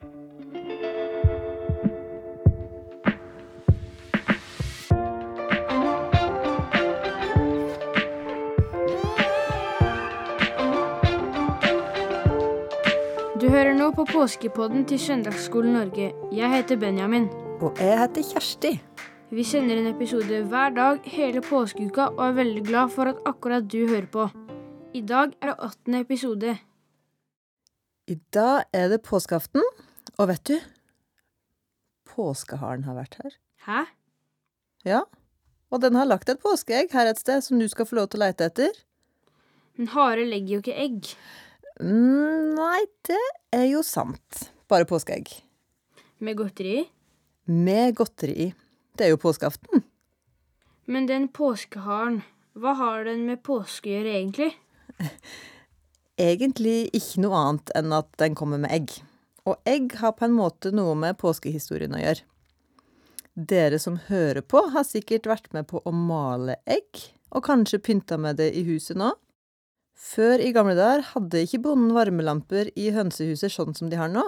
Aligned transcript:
Du 0.00 0.06
hører 13.48 13.74
nå 13.76 13.90
på 13.92 14.04
påskepodden 14.08 14.86
til 14.88 15.00
Søndagsskolen 15.00 15.72
Norge. 15.76 16.12
Jeg 16.32 16.48
heter 16.48 16.76
Benjamin. 16.80 17.28
Og 17.60 17.76
jeg 17.76 17.98
heter 18.00 18.22
Kjersti. 18.32 18.72
Vi 19.30 19.44
sender 19.44 19.76
en 19.76 19.86
episode 19.92 20.42
hver 20.48 20.72
dag 20.76 21.04
hele 21.04 21.44
påskeuka 21.44 22.08
og 22.16 22.24
er 22.28 22.32
veldig 22.40 22.64
glad 22.64 22.88
for 22.96 23.12
at 23.12 23.20
akkurat 23.28 23.68
du 23.68 23.84
hører 23.84 24.08
på. 24.08 24.28
I 24.94 25.04
dag 25.04 25.36
er 25.42 25.52
det 25.52 25.60
åttende 25.60 26.00
episode. 26.00 26.56
I 28.08 28.16
dag 28.34 28.64
er 28.72 28.88
det 28.88 29.02
påskeaften, 29.06 29.62
og 30.20 30.28
vet 30.28 30.44
du 30.50 30.58
Påskeharen 32.10 32.84
har 32.84 32.96
vært 32.98 33.16
her. 33.22 33.34
Hæ? 33.64 33.84
Ja, 34.84 35.04
og 35.70 35.82
den 35.84 35.94
har 35.94 36.08
lagt 36.08 36.28
et 36.32 36.40
påskeegg 36.42 36.90
her 36.92 37.08
et 37.08 37.20
sted 37.22 37.44
som 37.46 37.60
du 37.60 37.68
skal 37.70 37.86
få 37.86 38.00
lov 38.00 38.08
til 38.10 38.18
å 38.18 38.24
leite 38.24 38.48
etter. 38.50 38.74
Men 39.78 39.92
hare 39.94 40.24
legger 40.26 40.56
jo 40.56 40.62
ikke 40.64 40.78
egg. 40.82 41.12
Mm, 41.78 42.56
nei, 42.58 42.80
det 43.06 43.20
er 43.56 43.68
jo 43.70 43.84
sant. 43.86 44.50
Bare 44.68 44.88
påskeegg. 44.90 45.30
Med 46.20 46.36
godteri. 46.40 46.82
Med 47.46 47.94
godteri. 47.96 48.50
Det 48.98 49.06
er 49.06 49.14
jo 49.14 49.20
påskeaften. 49.22 49.84
Men 50.90 51.06
den 51.08 51.28
påskeharen, 51.30 52.20
hva 52.58 52.74
har 52.76 53.06
den 53.06 53.22
med 53.28 53.44
påske 53.46 53.88
å 53.88 53.94
gjøre 53.94 54.16
egentlig? 54.18 54.50
Egentlig 56.20 56.90
ikke 56.98 57.22
noe 57.22 57.38
annet 57.38 57.72
enn 57.78 57.94
at 57.96 58.10
den 58.20 58.34
kommer 58.36 58.60
med 58.60 58.74
egg. 58.74 58.98
Og 59.48 59.56
egg 59.68 59.96
har 60.00 60.16
på 60.18 60.26
en 60.26 60.36
måte 60.36 60.72
noe 60.74 60.96
med 60.98 61.18
påskehistorien 61.20 61.96
å 61.96 62.02
gjøre. 62.02 62.26
Dere 63.34 63.78
som 63.80 63.96
hører 64.08 64.42
på, 64.42 64.60
har 64.74 64.84
sikkert 64.84 65.28
vært 65.30 65.48
med 65.56 65.68
på 65.70 65.80
å 65.86 65.92
male 65.94 66.58
egg, 66.68 67.06
og 67.30 67.46
kanskje 67.46 67.80
pynta 67.80 68.18
med 68.20 68.40
det 68.40 68.50
i 68.58 68.64
huset 68.66 68.98
nå. 68.98 69.12
Før 70.00 70.42
i 70.42 70.52
gamle 70.56 70.74
dager 70.76 71.04
hadde 71.12 71.44
ikke 71.44 71.62
bonden 71.66 71.94
varmelamper 71.94 72.72
i 72.74 72.88
hønsehuset 72.94 73.52
sånn 73.52 73.76
som 73.76 73.90
de 73.92 74.00
har 74.00 74.10
nå, 74.12 74.24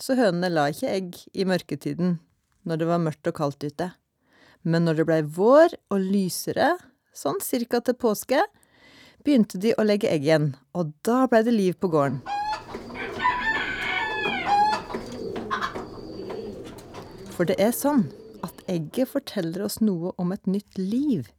så 0.00 0.16
hønene 0.18 0.50
la 0.52 0.66
ikke 0.72 0.90
egg 0.90 1.18
i 1.36 1.46
mørketiden 1.48 2.18
når 2.66 2.80
det 2.80 2.88
var 2.90 3.02
mørkt 3.04 3.30
og 3.30 3.36
kaldt 3.36 3.64
ute. 3.64 3.90
Men 4.64 4.84
når 4.84 5.00
det 5.00 5.08
blei 5.08 5.20
vår 5.24 5.76
og 5.92 6.02
lysere, 6.02 6.74
sånn 7.16 7.40
cirka 7.44 7.80
til 7.84 7.96
påske, 8.00 8.42
begynte 9.24 9.60
de 9.60 9.76
å 9.76 9.86
legge 9.86 10.10
egg 10.10 10.26
igjen, 10.26 10.52
og 10.76 10.92
da 11.06 11.26
blei 11.30 11.44
det 11.46 11.56
liv 11.56 11.80
på 11.80 11.92
gården. 11.92 12.39
For 17.40 17.48
det 17.48 17.54
er 17.56 17.70
sånn 17.72 18.02
at 18.44 18.58
egget 18.68 19.08
forteller 19.08 19.62
oss 19.64 19.78
noe 19.80 20.10
om 20.20 20.28
et 20.34 20.44
nytt 20.44 20.76
liv. 20.76 21.30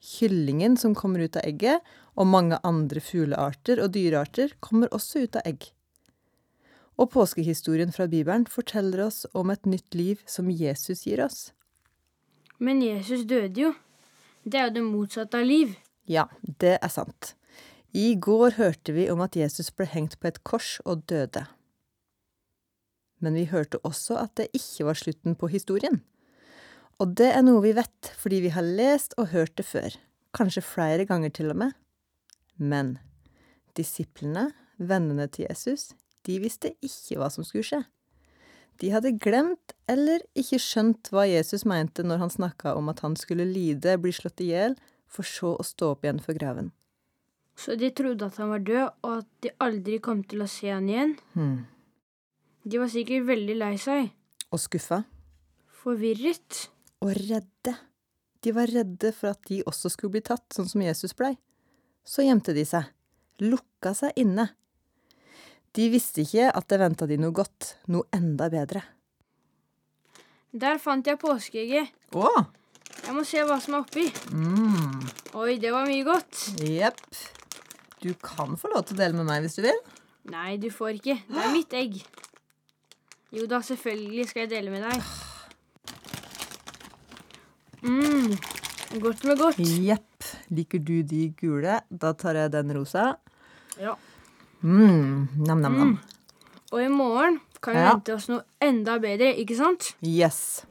Kyllingen 0.00 0.78
som 0.80 0.94
kommer 0.96 1.20
ut 1.20 1.34
av 1.36 1.44
egget, 1.44 1.82
og 2.16 2.30
mange 2.32 2.56
andre 2.64 3.02
fuglearter 3.04 3.82
og 3.84 3.90
dyrearter 3.92 4.54
kommer 4.64 4.88
også 4.96 5.26
ut 5.26 5.36
av 5.36 5.44
egg. 5.44 5.66
Og 6.96 7.10
påskehistorien 7.12 7.92
fra 7.92 8.06
Bibelen 8.08 8.46
forteller 8.48 9.02
oss 9.10 9.26
om 9.36 9.52
et 9.52 9.68
nytt 9.68 9.98
liv 9.98 10.22
som 10.24 10.48
Jesus 10.48 11.04
gir 11.04 11.20
oss. 11.26 11.50
Men 12.56 12.80
Jesus 12.80 13.28
døde 13.28 13.60
jo. 13.60 13.74
Det 14.40 14.56
er 14.56 14.70
jo 14.70 14.76
det 14.78 14.86
motsatte 14.88 15.44
av 15.44 15.44
liv. 15.52 15.76
Ja, 16.08 16.30
det 16.40 16.78
er 16.80 16.94
sant. 16.96 17.34
I 17.92 18.14
går 18.16 18.56
hørte 18.56 18.96
vi 18.96 19.10
om 19.12 19.20
at 19.20 19.36
Jesus 19.36 19.68
ble 19.68 19.84
hengt 19.84 20.16
på 20.16 20.32
et 20.32 20.40
kors 20.48 20.78
og 20.88 21.04
døde. 21.12 21.44
Men 23.22 23.36
vi 23.38 23.46
hørte 23.48 23.80
også 23.86 24.18
at 24.20 24.34
det 24.40 24.50
ikke 24.56 24.88
var 24.88 24.98
slutten 25.00 25.36
på 25.38 25.48
historien. 25.52 26.02
Og 27.00 27.12
det 27.16 27.28
er 27.32 27.44
noe 27.44 27.62
vi 27.64 27.74
vet 27.76 28.12
fordi 28.20 28.42
vi 28.44 28.52
har 28.54 28.64
lest 28.64 29.16
og 29.20 29.32
hørt 29.32 29.56
det 29.60 29.66
før, 29.68 29.96
kanskje 30.36 30.64
flere 30.64 31.04
ganger 31.08 31.32
til 31.32 31.52
og 31.52 31.60
med. 31.64 31.76
Men 32.56 32.96
disiplene, 33.76 34.50
vennene 34.76 35.28
til 35.28 35.46
Jesus, 35.48 35.92
de 36.28 36.40
visste 36.42 36.72
ikke 36.84 37.20
hva 37.20 37.28
som 37.32 37.44
skulle 37.44 37.66
skje. 37.66 37.82
De 38.80 38.90
hadde 38.92 39.14
glemt 39.20 39.72
eller 39.88 40.24
ikke 40.36 40.58
skjønt 40.60 41.08
hva 41.12 41.24
Jesus 41.28 41.64
mente 41.68 42.04
når 42.04 42.20
han 42.24 42.32
snakka 42.32 42.74
om 42.76 42.90
at 42.92 43.00
han 43.04 43.16
skulle 43.16 43.46
lide, 43.48 43.96
bli 44.00 44.12
slått 44.12 44.42
i 44.44 44.50
hjel, 44.50 44.76
for 45.08 45.24
så 45.24 45.54
å 45.56 45.64
stå 45.64 45.94
opp 45.94 46.04
igjen 46.04 46.20
for 46.20 46.36
graven. 46.36 46.72
Så 47.56 47.78
de 47.80 47.88
trodde 47.96 48.26
at 48.26 48.36
han 48.36 48.50
var 48.52 48.64
død, 48.66 48.88
og 49.06 49.12
at 49.22 49.28
de 49.44 49.52
aldri 49.64 49.96
kom 50.04 50.20
til 50.28 50.44
å 50.44 50.50
se 50.50 50.68
han 50.68 50.90
igjen. 50.90 51.14
Hmm. 51.32 51.64
De 52.66 52.80
var 52.82 52.90
sikkert 52.90 53.28
veldig 53.28 53.54
lei 53.60 53.74
seg. 53.78 54.08
Og 54.50 54.58
skuffa. 54.58 55.04
Forvirret. 55.84 56.64
Og 57.04 57.12
redde. 57.14 57.74
De 58.42 58.54
var 58.54 58.70
redde 58.74 59.12
for 59.14 59.36
at 59.36 59.44
de 59.46 59.60
også 59.70 59.92
skulle 59.92 60.16
bli 60.16 60.24
tatt, 60.26 60.48
sånn 60.54 60.66
som 60.66 60.82
Jesus 60.82 61.14
blei. 61.14 61.36
Så 62.02 62.26
gjemte 62.26 62.54
de 62.56 62.64
seg. 62.66 62.88
Lukka 63.42 63.92
seg 63.94 64.18
inne. 64.18 64.48
De 65.78 65.86
visste 65.92 66.24
ikke 66.24 66.48
at 66.50 66.66
det 66.72 66.80
venta 66.82 67.06
de 67.06 67.20
noe 67.20 67.34
godt, 67.36 67.76
noe 67.92 68.08
enda 68.16 68.48
bedre. 68.50 68.82
Der 70.56 70.80
fant 70.82 71.06
jeg 71.06 71.20
påskeegget. 71.22 71.94
Å! 72.18 72.30
Jeg 73.04 73.14
må 73.14 73.22
se 73.28 73.42
hva 73.46 73.60
som 73.62 73.76
er 73.76 73.84
oppi. 73.84 74.06
Mm. 74.34 75.06
Oi, 75.38 75.58
det 75.62 75.70
var 75.74 75.86
mye 75.86 76.06
godt. 76.06 76.46
Jepp. 76.64 77.02
Du 78.02 78.10
kan 78.22 78.58
få 78.58 78.72
lov 78.72 78.88
til 78.88 78.96
å 78.96 79.02
dele 79.04 79.20
med 79.20 79.28
meg 79.30 79.46
hvis 79.46 79.60
du 79.60 79.66
vil. 79.68 79.82
Nei, 80.32 80.56
du 80.58 80.72
får 80.74 80.96
ikke. 80.98 81.20
Det 81.28 81.42
er 81.44 81.52
mitt 81.54 81.76
egg. 81.76 82.00
Jo 83.34 83.46
da, 83.50 83.58
selvfølgelig 83.64 84.28
skal 84.30 84.40
jeg 84.46 84.50
dele 84.50 84.70
med 84.70 84.82
deg. 84.86 85.02
mm. 87.82 88.36
Godt 89.02 89.24
med 89.24 89.38
godt. 89.40 89.58
Jepp. 89.58 90.24
Liker 90.54 90.78
du 90.78 91.00
de 91.02 91.28
gule? 91.40 91.80
Da 91.90 92.12
tar 92.14 92.34
jeg 92.38 92.52
den 92.54 92.70
rosa. 92.76 93.16
Ja. 93.80 93.94
Mm. 94.62 95.26
Nam-nam-nam. 95.46 95.98
Og 96.72 96.82
i 96.82 96.88
morgen 96.88 97.40
kan 97.62 97.74
vi 97.74 97.80
Ja. 97.80 97.92
vente 97.94 98.14
oss 98.14 98.28
noe 98.28 98.42
enda 98.62 98.98
bedre, 98.98 99.34
ikke 99.36 99.56
sant? 99.56 99.94
Yes. 100.02 100.64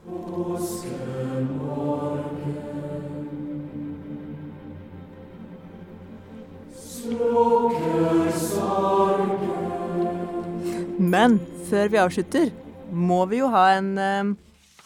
Men 10.99 11.39
før 11.69 11.87
vi 11.91 11.97
avslutter, 11.99 12.51
må 12.91 13.25
vi 13.27 13.37
jo 13.41 13.47
ha 13.51 13.73
en 13.75 13.97
uh... 13.99 14.35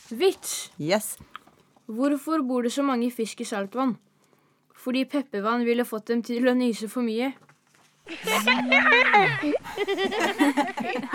Vits! 0.09 0.71
Yes. 0.81 1.17
Hvorfor 1.85 2.41
bor 2.45 2.61
det 2.65 2.71
så 2.73 2.83
mange 2.85 3.11
fisk 3.13 3.41
i 3.41 3.45
saltvann? 3.45 3.97
Fordi 4.79 5.05
Peppervann 5.05 5.65
ville 5.67 5.85
fått 5.85 6.07
dem 6.09 6.23
til 6.25 6.47
å 6.49 6.53
nyse 6.57 6.89
for 6.89 7.01
mye. 7.05 7.33